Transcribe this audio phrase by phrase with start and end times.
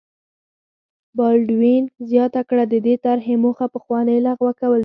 [1.17, 4.79] بالډوین زیاته کړه د دې طرحې موخه پخوانۍ لغوه کول دي.